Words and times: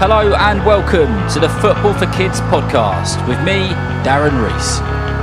Hello 0.00 0.32
and 0.34 0.64
welcome 0.64 1.28
to 1.28 1.38
the 1.38 1.48
Football 1.60 1.92
for 1.92 2.06
Kids 2.06 2.40
podcast 2.48 3.20
with 3.28 3.38
me, 3.44 3.68
Darren 4.02 4.32
Rees. 4.42 4.80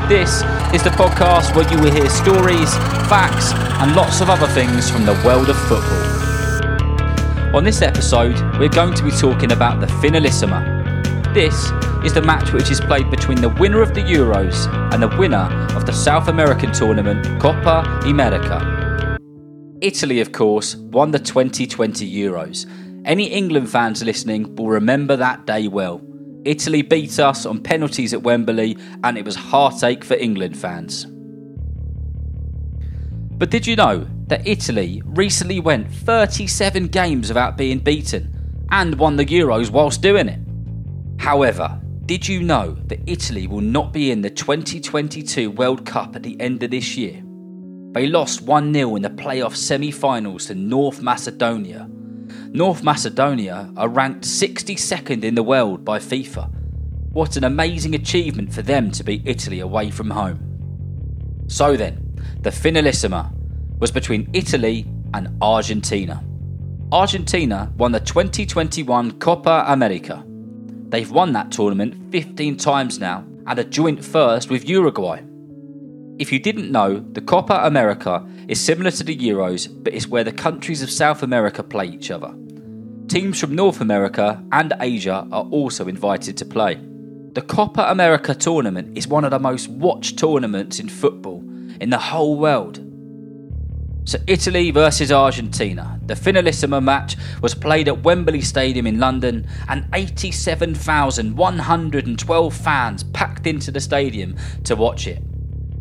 This 0.08 0.44
is 0.72 0.84
the 0.84 0.92
podcast 0.92 1.56
where 1.56 1.68
you 1.74 1.82
will 1.82 1.92
hear 1.92 2.08
stories, 2.12 2.72
facts, 3.10 3.54
and 3.82 3.96
lots 3.96 4.22
of 4.22 4.30
other 4.30 4.46
things 4.46 4.88
from 4.88 5.04
the 5.04 5.20
world 5.26 5.50
of 5.50 5.58
football. 5.62 7.56
On 7.56 7.64
this 7.64 7.82
episode, 7.82 8.40
we're 8.60 8.70
going 8.70 8.94
to 8.94 9.04
be 9.04 9.10
talking 9.10 9.52
about 9.52 9.80
the 9.80 9.88
Finalissima. 9.88 10.64
This 11.34 11.72
is 12.06 12.14
the 12.14 12.22
match 12.22 12.54
which 12.54 12.70
is 12.70 12.80
played 12.80 13.10
between 13.10 13.42
the 13.42 13.50
winner 13.50 13.82
of 13.82 13.96
the 13.96 14.02
Euros 14.02 14.72
and 14.94 15.02
the 15.02 15.18
winner 15.18 15.50
of 15.76 15.88
the 15.88 15.92
South 15.92 16.28
American 16.28 16.72
tournament, 16.72 17.42
Copa 17.42 17.82
America. 18.06 19.18
Italy, 19.82 20.22
of 20.22 20.32
course, 20.32 20.76
won 20.76 21.10
the 21.10 21.20
2020 21.20 22.08
Euros 22.12 22.68
any 23.08 23.28
England 23.28 23.70
fans 23.70 24.04
listening 24.04 24.54
will 24.58 24.68
remember 24.68 25.16
that 25.16 25.46
day 25.46 25.70
well. 25.70 26.02
Italy 26.44 26.82
beat 26.82 27.20
us 27.20 27.46
on 27.46 27.64
penalties 27.64 28.14
at 28.14 28.22
Wembley, 28.22 28.78
and 29.04 29.18
it 29.18 29.24
was 29.24 29.36
heartache 29.36 30.04
for 30.04 30.16
England 30.16 30.58
fans. 30.58 31.06
But 33.38 33.50
did 33.50 33.66
you 33.66 33.78
know 33.78 34.06
that 34.28 34.46
Italy 34.46 35.02
recently 35.06 35.62
went 35.62 35.90
37 35.90 36.88
games 36.88 37.30
without 37.30 37.56
being 37.56 37.80
beaten 37.80 38.66
and 38.72 39.00
won 39.00 39.16
the 39.16 39.26
Euros 39.26 39.70
whilst 39.70 40.02
doing 40.02 40.28
it? 40.28 40.40
However, 41.18 41.80
did 42.06 42.28
you 42.28 42.44
know 42.44 42.78
that 42.88 43.02
Italy 43.08 43.48
will 43.48 43.62
not 43.62 43.94
be 43.94 44.12
in 44.12 44.22
the 44.22 44.30
2022 44.30 45.52
World 45.52 45.86
Cup 45.86 46.16
at 46.16 46.24
the 46.24 46.40
end 46.42 46.62
of 46.64 46.72
this 46.72 46.98
year? 46.98 47.24
They 47.94 48.08
lost 48.08 48.42
1 48.42 48.74
0 48.74 48.96
in 48.98 49.02
the 49.02 49.10
playoff 49.10 49.56
semi 49.56 49.92
finals 49.92 50.48
to 50.48 50.56
North 50.56 51.02
Macedonia 51.02 51.90
North 52.58 52.82
Macedonia 52.82 53.72
are 53.78 53.88
ranked 53.88 54.26
62nd 54.26 55.24
in 55.24 55.36
the 55.36 55.44
world 55.44 55.86
by 55.86 56.00
FIFA. 56.00 56.50
What 57.12 57.38
an 57.38 57.44
amazing 57.44 57.94
achievement 57.94 58.52
for 58.52 58.64
them 58.64 58.90
to 58.94 59.04
beat 59.04 59.22
Italy 59.26 59.60
away 59.60 59.92
from 59.92 60.10
home. 60.10 61.46
So 61.46 61.78
then, 61.78 62.20
the 62.42 62.50
Finalissima 62.50 63.32
was 63.78 63.92
between 63.92 64.32
Italy 64.34 64.88
and 65.14 65.38
Argentina. 65.40 66.26
Argentina 66.92 67.72
won 67.78 67.92
the 67.92 68.00
2021 68.00 69.20
Copa 69.20 69.66
America. 69.68 70.26
They've 70.90 71.12
won 71.12 71.34
that 71.34 71.52
tournament 71.52 72.12
15 72.12 72.58
times 72.58 72.98
now 72.98 73.24
and 73.46 73.60
a 73.60 73.66
joint 73.66 74.04
first 74.04 74.50
with 74.50 74.68
Uruguay. 74.68 75.22
If 76.18 76.32
you 76.32 76.40
didn't 76.40 76.72
know, 76.72 77.06
the 77.12 77.22
Copa 77.22 77.62
America 77.66 78.28
is 78.48 78.60
similar 78.60 78.90
to 78.90 79.04
the 79.04 79.16
Euros, 79.16 79.68
but 79.84 79.94
it's 79.94 80.08
where 80.08 80.24
the 80.24 80.32
countries 80.32 80.82
of 80.82 80.90
South 80.90 81.22
America 81.22 81.62
play 81.62 81.86
each 81.86 82.10
other. 82.10 82.34
Teams 83.08 83.40
from 83.40 83.56
North 83.56 83.80
America 83.80 84.44
and 84.52 84.74
Asia 84.82 85.26
are 85.32 85.46
also 85.46 85.88
invited 85.88 86.36
to 86.38 86.46
play. 86.46 86.76
The 87.32 87.42
Copa 87.42 87.84
America 87.84 88.36
tournament 88.36 88.98
is 88.98 89.08
one 89.08 89.24
of 89.24 89.32
the 89.32 89.40
most 89.40 89.70
watched 89.70 90.20
tournaments 90.20 90.82
in 90.82 90.90
football 90.90 91.40
in 91.80 91.90
the 91.90 91.98
whole 91.98 92.38
world. 92.38 92.84
So, 94.04 94.20
Italy 94.28 94.72
versus 94.72 95.10
Argentina. 95.10 96.02
The 96.06 96.16
Finalissima 96.16 96.84
match 96.84 97.16
was 97.42 97.56
played 97.56 97.88
at 97.88 98.04
Wembley 98.04 98.42
Stadium 98.42 98.86
in 98.86 99.00
London, 99.00 99.48
and 99.70 99.88
87,112 99.94 102.54
fans 102.54 103.06
packed 103.06 103.48
into 103.48 103.72
the 103.72 103.80
stadium 103.80 104.36
to 104.66 104.76
watch 104.76 105.08
it. 105.08 105.24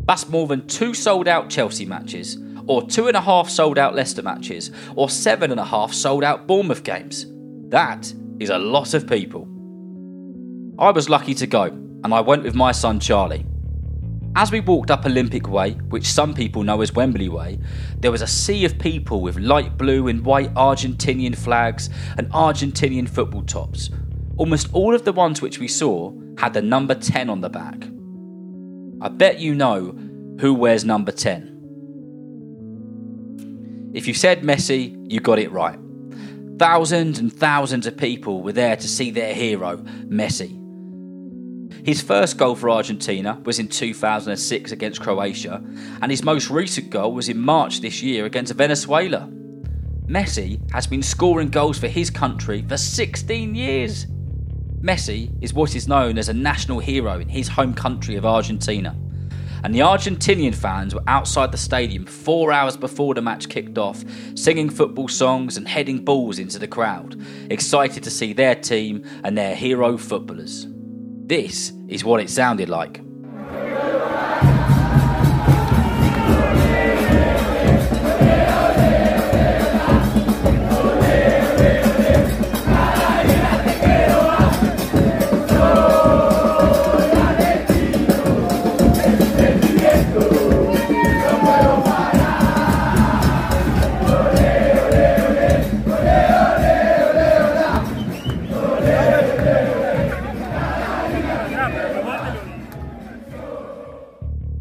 That's 0.07 0.29
more 0.29 0.47
than 0.47 0.65
two 0.67 0.93
sold 0.93 1.27
out 1.27 1.49
Chelsea 1.49 1.85
matches, 1.85 2.37
or 2.67 2.85
two 2.85 3.07
and 3.07 3.17
a 3.17 3.21
half 3.21 3.49
sold 3.49 3.77
out 3.77 3.95
Leicester 3.95 4.21
matches, 4.21 4.71
or 4.95 5.09
seven 5.09 5.51
and 5.51 5.59
a 5.59 5.65
half 5.65 5.93
sold 5.93 6.23
out 6.23 6.47
Bournemouth 6.47 6.83
games. 6.83 7.25
That 7.69 8.13
is 8.39 8.49
a 8.49 8.57
lot 8.57 8.93
of 8.93 9.07
people. 9.07 9.47
I 10.79 10.91
was 10.91 11.09
lucky 11.09 11.33
to 11.35 11.47
go, 11.47 11.63
and 11.63 12.13
I 12.13 12.21
went 12.21 12.43
with 12.43 12.55
my 12.55 12.71
son 12.71 12.99
Charlie. 12.99 13.45
As 14.35 14.51
we 14.51 14.59
walked 14.59 14.91
up 14.91 15.03
Olympic 15.03 15.49
Way, 15.49 15.71
which 15.89 16.05
some 16.05 16.35
people 16.35 16.61
know 16.61 16.81
as 16.81 16.93
Wembley 16.93 17.27
Way, 17.27 17.57
there 17.97 18.11
was 18.11 18.21
a 18.21 18.27
sea 18.27 18.65
of 18.65 18.77
people 18.77 19.21
with 19.21 19.39
light 19.39 19.77
blue 19.79 20.07
and 20.07 20.23
white 20.23 20.53
Argentinian 20.53 21.35
flags 21.35 21.89
and 22.17 22.29
Argentinian 22.31 23.09
football 23.09 23.41
tops. 23.41 23.89
Almost 24.37 24.69
all 24.73 24.93
of 24.93 25.05
the 25.05 25.13
ones 25.13 25.41
which 25.41 25.57
we 25.57 25.67
saw 25.67 26.13
had 26.37 26.53
the 26.53 26.61
number 26.61 26.93
10 26.93 27.31
on 27.31 27.41
the 27.41 27.49
back. 27.49 27.87
I 29.01 29.09
bet 29.09 29.39
you 29.39 29.55
know 29.55 29.97
who 30.39 30.53
wears 30.53 30.85
number 30.85 31.11
10. 31.11 31.56
If 33.97 34.07
you 34.07 34.13
said 34.13 34.43
Messi, 34.43 34.95
you 35.11 35.19
got 35.19 35.39
it 35.39 35.51
right. 35.51 35.79
Thousands 36.59 37.17
and 37.17 37.33
thousands 37.33 37.87
of 37.87 37.97
people 37.97 38.43
were 38.43 38.51
there 38.51 38.75
to 38.75 38.87
see 38.87 39.09
their 39.09 39.33
hero, 39.33 39.77
Messi. 40.05 40.53
His 41.83 41.99
first 41.99 42.37
goal 42.37 42.53
for 42.53 42.69
Argentina 42.69 43.41
was 43.43 43.57
in 43.57 43.67
2006 43.67 44.71
against 44.71 45.01
Croatia, 45.01 45.63
and 45.99 46.11
his 46.11 46.23
most 46.23 46.51
recent 46.51 46.91
goal 46.91 47.11
was 47.11 47.27
in 47.27 47.39
March 47.39 47.81
this 47.81 48.03
year 48.03 48.25
against 48.25 48.53
Venezuela. 48.53 49.27
Messi 50.05 50.59
has 50.71 50.85
been 50.85 51.01
scoring 51.01 51.49
goals 51.49 51.79
for 51.79 51.87
his 51.87 52.11
country 52.11 52.63
for 52.69 52.77
16 52.77 53.55
years. 53.55 54.05
Messi 54.79 55.31
is 55.41 55.55
what 55.55 55.75
is 55.75 55.87
known 55.87 56.19
as 56.19 56.29
a 56.29 56.33
national 56.33 56.77
hero 56.77 57.19
in 57.19 57.29
his 57.29 57.47
home 57.47 57.73
country 57.73 58.15
of 58.15 58.27
Argentina. 58.27 58.95
And 59.63 59.73
the 59.73 59.79
Argentinian 59.79 60.55
fans 60.55 60.93
were 60.93 61.03
outside 61.07 61.51
the 61.51 61.57
stadium 61.57 62.05
four 62.05 62.51
hours 62.51 62.77
before 62.77 63.13
the 63.13 63.21
match 63.21 63.49
kicked 63.49 63.77
off, 63.77 64.03
singing 64.35 64.69
football 64.69 65.07
songs 65.07 65.57
and 65.57 65.67
heading 65.67 66.03
balls 66.03 66.39
into 66.39 66.59
the 66.59 66.67
crowd, 66.67 67.19
excited 67.49 68.03
to 68.03 68.11
see 68.11 68.33
their 68.33 68.55
team 68.55 69.03
and 69.23 69.37
their 69.37 69.55
hero 69.55 69.97
footballers. 69.97 70.67
This 70.69 71.73
is 71.87 72.03
what 72.03 72.21
it 72.21 72.29
sounded 72.29 72.69
like. 72.69 73.01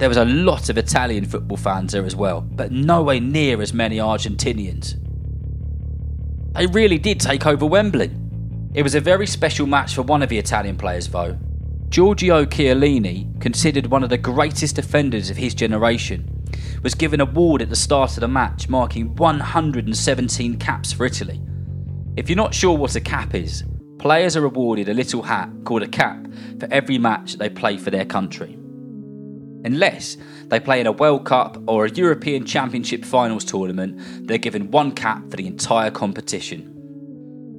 There 0.06 0.10
was 0.10 0.18
a 0.18 0.24
lot 0.24 0.68
of 0.68 0.78
Italian 0.78 1.24
football 1.24 1.56
fans 1.56 1.90
there 1.90 2.06
as 2.06 2.14
well, 2.14 2.40
but 2.40 2.70
nowhere 2.70 3.18
near 3.18 3.60
as 3.60 3.74
many 3.74 3.96
Argentinians. 3.96 4.94
They 6.54 6.68
really 6.68 6.96
did 6.96 7.18
take 7.18 7.44
over 7.44 7.66
Wembley. 7.66 8.12
It 8.72 8.84
was 8.84 8.94
a 8.94 9.00
very 9.00 9.26
special 9.26 9.66
match 9.66 9.96
for 9.96 10.02
one 10.02 10.22
of 10.22 10.28
the 10.28 10.38
Italian 10.38 10.76
players, 10.76 11.08
though. 11.08 11.36
Giorgio 11.88 12.44
Chiellini, 12.44 13.40
considered 13.40 13.88
one 13.88 14.04
of 14.04 14.08
the 14.08 14.16
greatest 14.16 14.76
defenders 14.76 15.28
of 15.28 15.38
his 15.38 15.56
generation, 15.56 16.44
was 16.84 16.94
given 16.94 17.20
a 17.20 17.24
award 17.24 17.60
at 17.60 17.68
the 17.68 17.74
start 17.74 18.16
of 18.16 18.20
the 18.20 18.28
match, 18.28 18.68
marking 18.68 19.12
117 19.16 20.56
caps 20.58 20.92
for 20.92 21.04
Italy. 21.04 21.42
If 22.14 22.30
you're 22.30 22.36
not 22.36 22.54
sure 22.54 22.78
what 22.78 22.94
a 22.94 23.00
cap 23.00 23.34
is, 23.34 23.64
players 23.98 24.36
are 24.36 24.44
awarded 24.44 24.88
a 24.88 24.94
little 24.94 25.22
hat 25.22 25.50
called 25.64 25.82
a 25.82 25.88
cap 25.88 26.24
for 26.60 26.68
every 26.70 26.96
match 26.96 27.38
they 27.38 27.50
play 27.50 27.76
for 27.76 27.90
their 27.90 28.04
country 28.04 28.56
unless 29.66 30.16
they 30.46 30.60
play 30.60 30.80
in 30.80 30.86
a 30.86 30.92
World 30.92 31.26
Cup 31.26 31.58
or 31.66 31.84
a 31.84 31.90
European 31.90 32.46
Championship 32.46 33.04
finals 33.04 33.44
tournament, 33.44 34.26
they're 34.26 34.38
given 34.38 34.70
one 34.70 34.92
cap 34.92 35.28
for 35.28 35.36
the 35.36 35.46
entire 35.46 35.90
competition. 35.90 36.72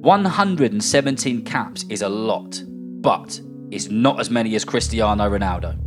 117 0.00 1.44
caps 1.44 1.84
is 1.90 2.02
a 2.02 2.08
lot, 2.08 2.62
but 2.66 3.40
it's 3.70 3.90
not 3.90 4.18
as 4.18 4.30
many 4.30 4.54
as 4.56 4.64
Cristiano 4.64 5.28
Ronaldo. 5.28 5.78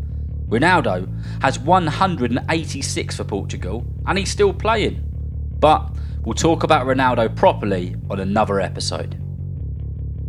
Ronaldo 0.47 1.09
has 1.41 1.57
186 1.57 3.17
for 3.17 3.23
Portugal 3.23 3.85
and 4.05 4.17
he's 4.17 4.29
still 4.29 4.53
playing. 4.53 5.03
But 5.59 5.89
we'll 6.23 6.35
talk 6.35 6.63
about 6.63 6.85
Ronaldo 6.85 7.35
properly 7.35 7.95
on 8.09 8.19
another 8.19 8.59
episode. 8.59 9.17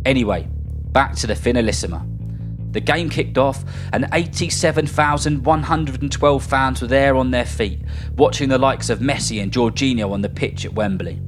Anyway, 0.05 0.47
back 0.91 1.15
to 1.17 1.27
the 1.27 1.33
Finalissima. 1.33 2.12
The 2.73 2.81
game 2.81 3.09
kicked 3.09 3.37
off, 3.37 3.63
and 3.93 4.07
87,112 4.11 6.43
fans 6.43 6.81
were 6.81 6.87
there 6.87 7.15
on 7.15 7.31
their 7.31 7.45
feet, 7.45 7.79
watching 8.17 8.49
the 8.49 8.57
likes 8.57 8.89
of 8.89 8.99
Messi 8.99 9.41
and 9.41 9.51
Jorginho 9.51 10.11
on 10.11 10.21
the 10.21 10.29
pitch 10.29 10.65
at 10.65 10.73
Wembley. 10.73 11.21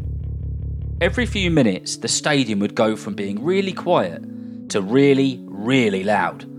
Every 1.02 1.26
few 1.26 1.52
minutes, 1.52 1.98
the 1.98 2.08
stadium 2.08 2.60
would 2.60 2.74
go 2.74 2.96
from 2.96 3.14
being 3.14 3.44
really 3.44 3.74
quiet 3.74 4.24
to 4.70 4.82
really, 4.82 5.40
really 5.46 6.04
loud. 6.04 6.50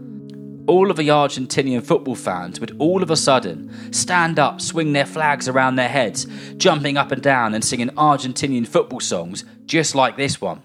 All 0.68 0.90
of 0.90 0.96
the 0.96 1.08
Argentinian 1.08 1.84
football 1.84 2.14
fans 2.14 2.60
would 2.60 2.76
all 2.78 3.02
of 3.02 3.10
a 3.10 3.16
sudden 3.16 3.92
stand 3.92 4.38
up, 4.38 4.60
swing 4.60 4.92
their 4.92 5.06
flags 5.06 5.48
around 5.48 5.76
their 5.76 5.88
heads, 5.88 6.26
jumping 6.56 6.96
up 6.96 7.12
and 7.12 7.22
down 7.22 7.54
and 7.54 7.64
singing 7.64 7.88
Argentinian 7.90 8.68
football 8.68 9.00
songs 9.00 9.44
just 9.64 9.94
like 9.94 10.16
this 10.16 10.40
one. 10.40 10.62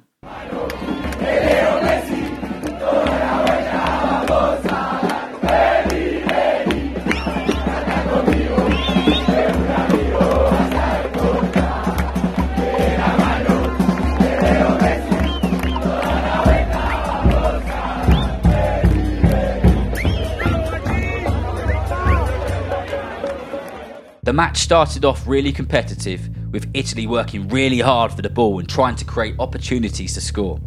Match 24.34 24.60
started 24.60 25.06
off 25.06 25.28
really 25.28 25.52
competitive, 25.52 26.30
with 26.52 26.70
Italy 26.74 27.08
working 27.08 27.48
really 27.48 27.80
hard 27.80 28.12
for 28.12 28.22
the 28.22 28.30
ball 28.30 28.60
and 28.60 28.68
trying 28.68 28.96
to 28.98 29.06
create 29.06 29.36
opportunities 29.40 30.14
to 30.14 30.22
score. 30.22 30.60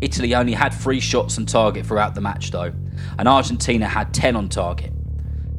Italy 0.00 0.34
only 0.34 0.52
had 0.52 0.74
three 0.74 1.00
shots 1.00 1.38
on 1.38 1.46
target 1.46 1.86
throughout 1.86 2.14
the 2.14 2.20
match 2.20 2.50
though, 2.50 2.72
and 3.18 3.28
Argentina 3.28 3.86
had 3.86 4.12
10 4.12 4.36
on 4.36 4.48
target. 4.48 4.92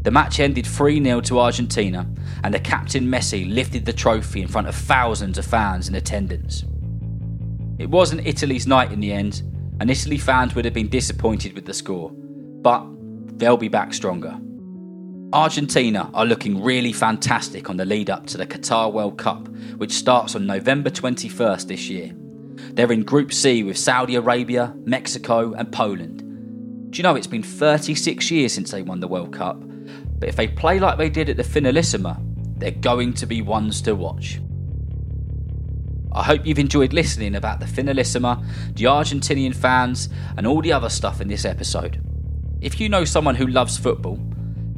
The 0.03 0.11
match 0.11 0.39
ended 0.39 0.67
3 0.67 1.03
0 1.03 1.21
to 1.21 1.39
Argentina, 1.39 2.07
and 2.43 2.53
the 2.53 2.59
captain 2.59 3.05
Messi 3.05 3.51
lifted 3.51 3.85
the 3.85 3.93
trophy 3.93 4.41
in 4.41 4.47
front 4.47 4.67
of 4.67 4.75
thousands 4.75 5.37
of 5.37 5.45
fans 5.45 5.89
in 5.89 5.95
attendance. 5.95 6.63
It 7.79 7.89
wasn't 7.89 8.27
Italy's 8.27 8.67
night 8.67 8.91
in 8.91 8.99
the 8.99 9.11
end, 9.11 9.41
and 9.79 9.89
Italy 9.89 10.17
fans 10.17 10.53
would 10.53 10.63
have 10.63 10.75
been 10.75 10.89
disappointed 10.89 11.53
with 11.53 11.65
the 11.65 11.73
score, 11.73 12.11
but 12.11 12.85
they'll 13.37 13.57
be 13.57 13.67
back 13.67 13.93
stronger. 13.93 14.37
Argentina 15.35 16.09
are 16.13 16.25
looking 16.25 16.63
really 16.63 16.93
fantastic 16.93 17.69
on 17.69 17.75
the 17.75 17.83
lead 17.83 18.09
up 18.09 18.25
to 18.25 18.37
the 18.37 18.47
Qatar 18.47 18.93
World 18.93 19.17
Cup, 19.17 19.49
which 19.75 19.91
starts 19.91 20.33
on 20.33 20.47
November 20.47 20.89
21st 20.89 21.67
this 21.67 21.89
year. 21.89 22.13
They're 22.73 22.93
in 22.93 23.03
Group 23.03 23.33
C 23.33 23.61
with 23.61 23.77
Saudi 23.77 24.15
Arabia, 24.15 24.73
Mexico, 24.85 25.51
and 25.51 25.69
Poland. 25.73 26.19
Do 26.89 26.97
you 26.97 27.03
know 27.03 27.15
it's 27.15 27.27
been 27.27 27.43
36 27.43 28.31
years 28.31 28.53
since 28.53 28.71
they 28.71 28.81
won 28.81 29.01
the 29.01 29.09
World 29.09 29.33
Cup? 29.33 29.57
But 29.59 30.29
if 30.29 30.37
they 30.37 30.47
play 30.47 30.79
like 30.79 30.97
they 30.97 31.09
did 31.09 31.29
at 31.29 31.35
the 31.35 31.43
Finalissima, 31.43 32.17
they're 32.57 32.71
going 32.71 33.11
to 33.15 33.25
be 33.25 33.41
ones 33.41 33.81
to 33.81 33.93
watch. 33.93 34.39
I 36.13 36.23
hope 36.23 36.45
you've 36.45 36.59
enjoyed 36.59 36.93
listening 36.93 37.35
about 37.35 37.59
the 37.59 37.65
Finalissima, 37.65 38.41
the 38.73 38.85
Argentinian 38.85 39.53
fans, 39.53 40.07
and 40.37 40.47
all 40.47 40.61
the 40.61 40.71
other 40.71 40.87
stuff 40.87 41.19
in 41.19 41.27
this 41.27 41.43
episode. 41.43 42.01
If 42.61 42.79
you 42.79 42.87
know 42.87 43.03
someone 43.03 43.35
who 43.35 43.47
loves 43.47 43.77
football, 43.77 44.17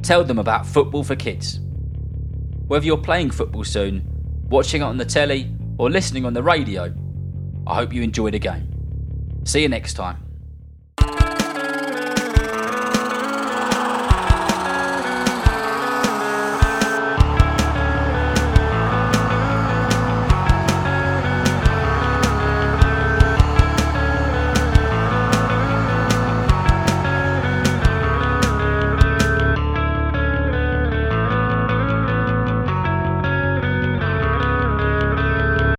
tell 0.02 0.24
them 0.24 0.38
about 0.38 0.66
Football 0.66 1.04
for 1.04 1.16
Kids. 1.16 1.60
Whether 2.66 2.86
you're 2.86 2.98
playing 2.98 3.30
football 3.30 3.64
soon, 3.64 4.02
watching 4.48 4.82
it 4.82 4.84
on 4.84 4.96
the 4.96 5.04
telly, 5.04 5.50
or 5.78 5.90
listening 5.90 6.24
on 6.24 6.34
the 6.34 6.42
radio, 6.42 6.94
I 7.66 7.76
hope 7.76 7.92
you 7.92 8.02
enjoy 8.02 8.30
the 8.30 8.38
game. 8.38 9.42
See 9.44 9.62
you 9.62 9.68
next 9.68 9.94
time. 9.94 10.27